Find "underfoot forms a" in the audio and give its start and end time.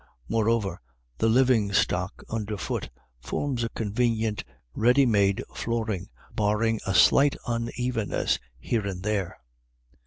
2.27-3.69